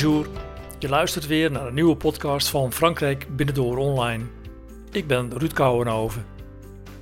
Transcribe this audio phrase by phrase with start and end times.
[0.00, 0.26] Bonjour,
[0.78, 4.24] je luistert weer naar een nieuwe podcast van Frankrijk Binnendoor Online.
[4.90, 6.26] Ik ben Ruud Kouwenhoven.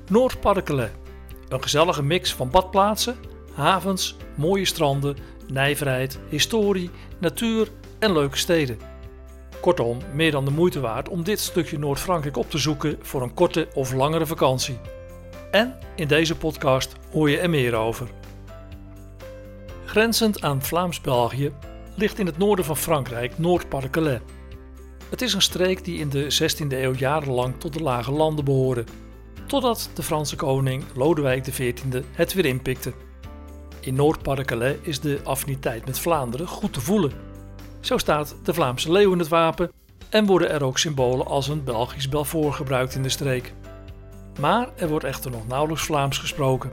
[0.08, 0.90] Noord-Pas-de-Calais,
[1.48, 3.16] een gezellige mix van badplaatsen,
[3.54, 5.16] havens, mooie stranden,
[5.46, 8.79] nijverheid, historie, natuur en leuke steden.
[9.60, 13.35] Kortom, meer dan de moeite waard om dit stukje Noord-Frankrijk op te zoeken voor een
[13.35, 14.79] korte of langere vakantie.
[15.50, 18.08] En in deze podcast hoor je er meer over.
[19.85, 21.52] Grenzend aan Vlaams-België
[21.96, 24.21] ligt in het noorden van Frankrijk Noord-Pas-de-Calais.
[25.11, 28.85] Het is een streek die in de 16e eeuw jarenlang tot de lage landen behoorde,
[29.46, 31.75] totdat de Franse koning Lodewijk XIV
[32.12, 32.92] het weer inpikte.
[33.81, 37.12] In Noord-Pas-de-Calais is de affiniteit met Vlaanderen goed te voelen.
[37.81, 39.70] Zo staat de Vlaamse leeuw in het wapen
[40.08, 43.53] en worden er ook symbolen als een Belgisch Belfort gebruikt in de streek.
[44.41, 46.72] Maar er wordt echter nog nauwelijks Vlaams gesproken.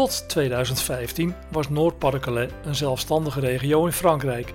[0.00, 4.54] Tot 2015 was Noord-Pas-de-Calais een zelfstandige regio in Frankrijk.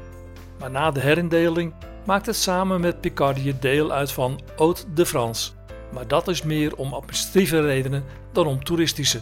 [0.59, 1.73] Maar na de herindeling
[2.05, 5.51] maakt het samen met Picardie deel uit van Haute-de-France.
[5.93, 9.19] Maar dat is meer om administratieve redenen dan om toeristische.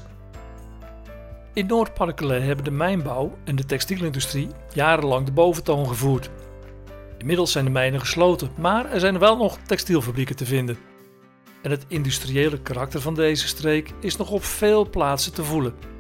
[1.53, 6.29] In Noord-Pas-de-Calais hebben de mijnbouw en de textielindustrie jarenlang de boventoon gevoerd.
[7.17, 10.77] Inmiddels zijn de mijnen gesloten, maar er zijn wel nog textielfabrieken te vinden.
[11.61, 15.91] En het industriële karakter van deze streek is nog op veel plaatsen te voelen.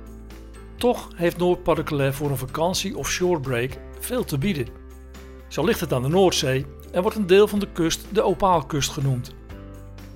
[0.83, 4.67] Toch heeft Noord-Pas-de-Calais voor een vakantie of shorebreak veel te bieden.
[5.47, 8.91] Zo ligt het aan de Noordzee en wordt een deel van de kust de Opaalkust
[8.91, 9.33] genoemd.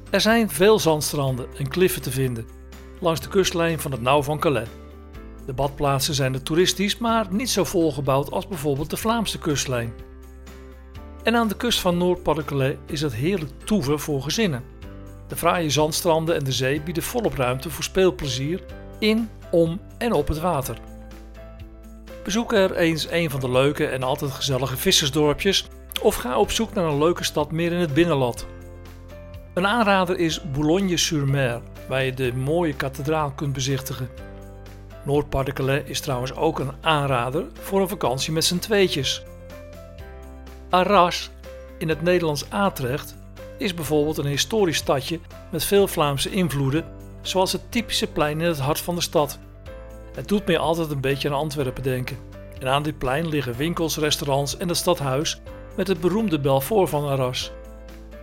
[0.09, 2.45] Er zijn veel zandstranden en kliffen te vinden
[2.99, 4.67] langs de kustlijn van het Nauw van Calais.
[5.45, 9.93] De badplaatsen zijn er toeristisch, maar niet zo volgebouwd als bijvoorbeeld de Vlaamse kustlijn.
[11.23, 14.63] En aan de kust van Noord-Pas-de-Calais is het heerlijk toeven voor gezinnen.
[15.27, 18.63] De fraaie zandstranden en de zee bieden volop ruimte voor speelplezier
[18.99, 20.77] in, om en op het water.
[22.23, 25.67] Bezoek er eens een van de leuke en altijd gezellige vissersdorpjes
[26.01, 28.47] of ga op zoek naar een leuke stad meer in het binnenland.
[29.53, 34.09] Een aanrader is Boulogne-sur-Mer, waar je de mooie kathedraal kunt bezichtigen.
[35.05, 39.23] Noord-Pas-de-Calais is trouwens ook een aanrader voor een vakantie met z'n tweetjes.
[40.69, 41.29] Arras,
[41.77, 43.15] in het Nederlands Atrecht,
[43.57, 45.19] is bijvoorbeeld een historisch stadje
[45.51, 46.85] met veel Vlaamse invloeden,
[47.27, 49.39] zoals het typische plein in het hart van de stad.
[50.13, 52.17] Het doet mij altijd een beetje aan Antwerpen denken.
[52.59, 55.41] En aan dit plein liggen winkels, restaurants en het stadhuis
[55.75, 57.51] met het beroemde Belfort van Arras.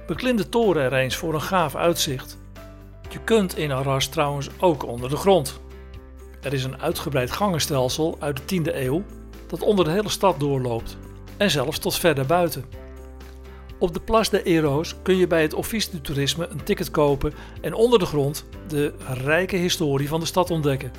[0.06, 2.38] Beklim de toren er eens voor een gaaf uitzicht.
[3.10, 5.60] Je kunt in Arras trouwens ook onder de grond.
[6.42, 9.02] Er is een uitgebreid gangenstelsel uit de 10e eeuw
[9.46, 10.96] dat onder de hele stad doorloopt
[11.36, 12.64] en zelfs tot verder buiten.
[13.84, 17.32] Op de Place des Héros kun je bij het Office du Tourisme een ticket kopen
[17.60, 20.92] en onder de grond de rijke historie van de stad ontdekken.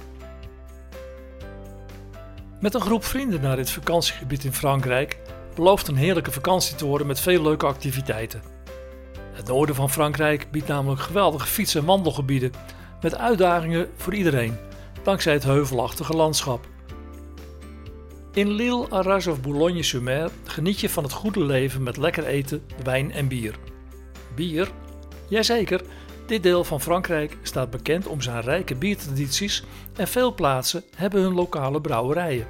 [2.60, 5.20] Met een groep vrienden naar dit vakantiegebied in Frankrijk
[5.56, 8.42] belooft een heerlijke vakantie te worden met veel leuke activiteiten.
[9.32, 12.52] Het noorden van Frankrijk biedt namelijk geweldige fiets- en wandelgebieden
[13.02, 14.58] met uitdagingen voor iedereen,
[15.04, 16.68] dankzij het heuvelachtige landschap.
[18.36, 23.12] In Lille, Arras of Boulogne-sur-Mer geniet je van het goede leven met lekker eten, wijn
[23.12, 23.56] en bier.
[24.36, 24.72] Bier?
[25.28, 25.82] Jazeker,
[26.26, 29.64] dit deel van Frankrijk staat bekend om zijn rijke biertradities
[29.96, 32.48] en veel plaatsen hebben hun lokale brouwerijen.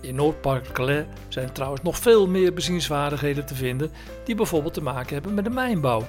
[0.00, 3.90] In Noord-Pas-de-Calais zijn trouwens nog veel meer bezienswaardigheden te vinden
[4.24, 6.06] die bijvoorbeeld te maken hebben met de mijnbouw.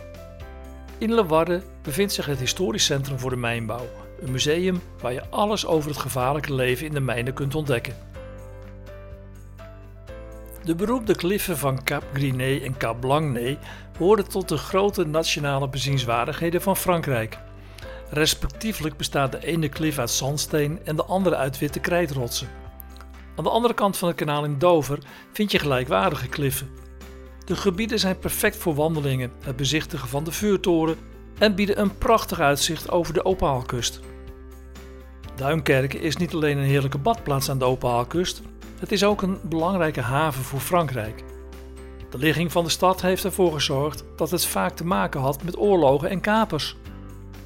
[0.98, 3.88] In Leeuwarden bevindt zich het historisch centrum voor de mijnbouw,
[4.22, 8.13] een museum waar je alles over het gevaarlijke leven in de mijnen kunt ontdekken.
[10.64, 13.56] De beroemde kliffen van Cap Griné en Cap Blanc-Nez
[13.98, 17.38] horen tot de grote nationale bezienswaardigheden van Frankrijk.
[18.10, 22.48] Respectievelijk bestaat de ene klif uit zandsteen en de andere uit witte krijtrotsen.
[23.36, 25.00] Aan de andere kant van het kanaal in Dover
[25.34, 26.70] vind je gelijkwaardige kliffen.
[27.46, 30.98] De gebieden zijn perfect voor wandelingen, het bezichtigen van de vuurtoren
[31.40, 34.00] en bieden een prachtig uitzicht over de Opaalkust.
[35.36, 38.42] Duinkerke is niet alleen een heerlijke badplaats aan de Opaalkust,
[38.84, 41.24] het is ook een belangrijke haven voor Frankrijk.
[42.10, 45.58] De ligging van de stad heeft ervoor gezorgd dat het vaak te maken had met
[45.58, 46.76] oorlogen en kapers.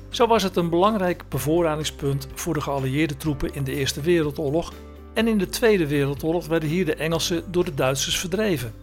[0.09, 4.73] Zo was het een belangrijk bevoorradingspunt voor de geallieerde troepen in de Eerste Wereldoorlog
[5.13, 8.73] en in de Tweede Wereldoorlog werden hier de Engelsen door de Duitsers verdreven.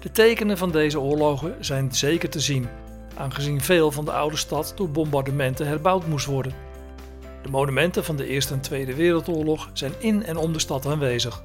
[0.00, 2.68] De tekenen van deze oorlogen zijn zeker te zien,
[3.16, 6.65] aangezien veel van de oude stad door bombardementen herbouwd moest worden.
[7.46, 11.42] De monumenten van de Eerste en Tweede Wereldoorlog zijn in en om de stad aanwezig.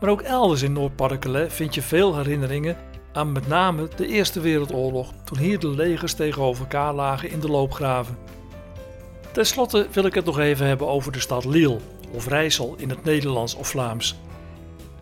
[0.00, 2.76] Maar ook elders in Noord-Pas-de-Calais vind je veel herinneringen
[3.12, 7.48] aan met name de Eerste Wereldoorlog, toen hier de legers tegenover elkaar lagen in de
[7.48, 8.18] loopgraven.
[9.32, 11.78] Ten slotte wil ik het nog even hebben over de stad Lille,
[12.12, 14.18] of Rijssel in het Nederlands of Vlaams.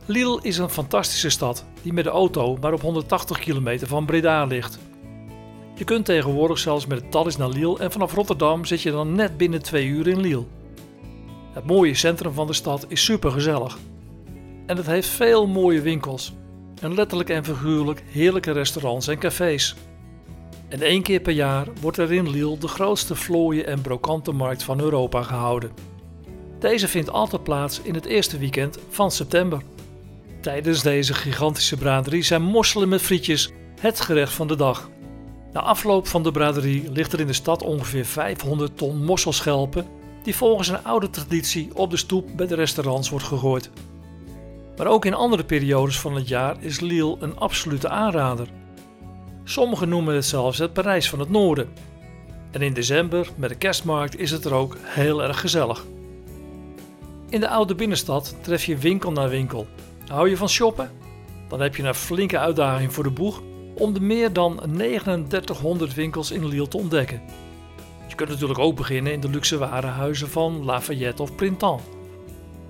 [0.04, 4.44] Lille is een fantastische stad die met de auto maar op 180 kilometer van Breda
[4.44, 4.78] ligt.
[5.78, 9.12] Je kunt tegenwoordig zelfs met de Thalys naar Lille en vanaf Rotterdam zit je dan
[9.12, 10.44] net binnen twee uur in Lille.
[11.52, 13.78] Het mooie centrum van de stad is super gezellig.
[14.66, 16.32] En het heeft veel mooie winkels.
[16.80, 19.74] En letterlijk en figuurlijk heerlijke restaurants en cafés.
[20.68, 24.80] En één keer per jaar wordt er in Lille de grootste vlooien- en brokantenmarkt van
[24.80, 25.70] Europa gehouden.
[26.58, 29.62] Deze vindt altijd plaats in het eerste weekend van september.
[30.40, 34.90] Tijdens deze gigantische braderie zijn mosselen met frietjes het gerecht van de dag.
[35.58, 39.86] Na afloop van de braderie ligt er in de stad ongeveer 500 ton mosselschelpen
[40.22, 43.70] die volgens een oude traditie op de stoep bij de restaurants wordt gegooid.
[44.76, 48.48] Maar ook in andere periodes van het jaar is Lille een absolute aanrader.
[49.44, 51.68] Sommigen noemen het zelfs het Parijs van het Noorden.
[52.50, 55.84] En in december met de kerstmarkt is het er ook heel erg gezellig.
[57.28, 59.66] In de oude binnenstad tref je winkel na winkel.
[60.08, 60.90] Hou je van shoppen?
[61.48, 63.42] Dan heb je een flinke uitdaging voor de boeg
[63.78, 67.22] om de meer dan 3900 winkels in Lille te ontdekken.
[68.08, 71.82] Je kunt natuurlijk ook beginnen in de luxe warenhuizen van Lafayette of Printemps.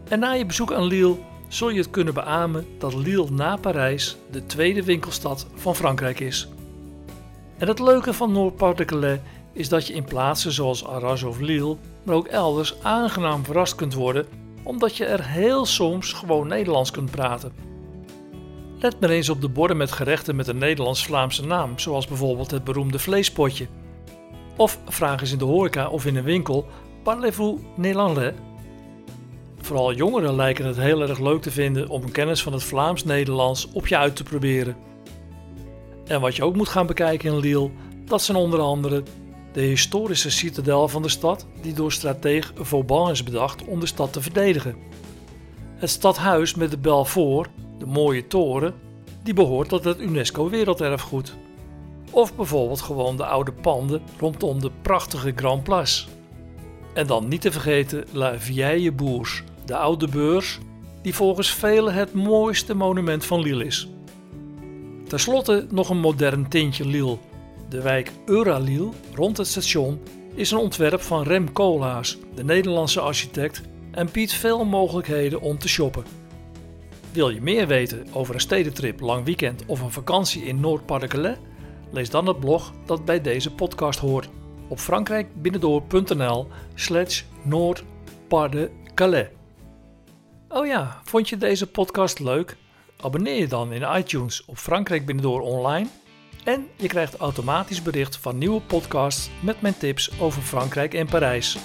[0.09, 1.17] En na je bezoek aan Lille
[1.49, 6.49] zul je het kunnen beamen dat Lille na Parijs de tweede winkelstad van Frankrijk is.
[7.59, 9.21] En het leuke van Noord-Pas-de-Calais
[9.53, 13.95] is dat je in plaatsen zoals Arras of Lille, maar ook elders aangenaam verrast kunt
[13.95, 14.27] worden
[14.69, 17.53] omdat je er heel soms gewoon Nederlands kunt praten.
[18.81, 22.65] Let maar eens op de borden met gerechten met een Nederlands-Vlaamse naam, zoals bijvoorbeeld het
[22.65, 23.67] beroemde vleespotje.
[24.57, 26.67] Of vraag eens in de horeca of in een winkel:
[27.03, 28.35] Parlez-vous néerlandais?
[29.61, 33.69] Vooral jongeren lijken het heel erg leuk te vinden om een kennis van het Vlaams-Nederlands
[33.73, 34.77] op je uit te proberen.
[36.07, 37.71] En wat je ook moet gaan bekijken in Lille,
[38.05, 39.03] dat zijn onder andere
[39.53, 44.13] de historische citadel van de stad, die door strateeg Vauban is bedacht om de stad
[44.13, 44.77] te verdedigen.
[45.77, 47.49] Het stadhuis met de Belfort,
[47.79, 48.75] de mooie toren,
[49.23, 51.37] die behoort tot het UNESCO Werelderfgoed.
[52.11, 56.07] Of bijvoorbeeld gewoon de oude panden rondom de prachtige Grand Place.
[56.95, 60.59] En dan niet te vergeten La Vieille Bourse, de oude beurs,
[61.03, 63.89] die volgens velen het mooiste monument van Lille is.
[65.09, 67.19] Ten slotte nog een modern tintje Lille.
[67.69, 70.01] De wijk Euralille rond het station
[70.35, 75.69] is een ontwerp van Rem Koolhaas, de Nederlandse architect, en biedt veel mogelijkheden om te
[75.69, 76.05] shoppen.
[77.19, 81.37] Wil je meer weten over een stedentrip, lang weekend of een vakantie in Noord-Pas-de-Calais?
[81.91, 84.29] Lees dan het blog dat bij deze podcast hoort
[84.69, 89.27] op frankrijkbinnendoor.nl slash Noord-Pas-de-Calais.
[90.49, 92.57] Oh ja, vond je deze podcast leuk?
[93.01, 95.89] Abonneer je dan in iTunes op Frankrijk Binnendoor Online
[96.45, 101.59] en je krijgt automatisch bericht van nieuwe podcasts met mijn tips over Frankrijk en Parijs.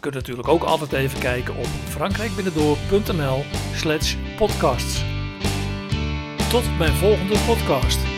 [0.00, 3.44] Je kunt natuurlijk ook altijd even kijken op frankrijkbinnendoor.nl
[3.74, 5.04] slash podcasts.
[6.50, 8.09] Tot mijn volgende podcast.